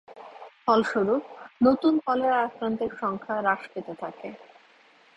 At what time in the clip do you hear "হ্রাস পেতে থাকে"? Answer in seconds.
3.37-4.29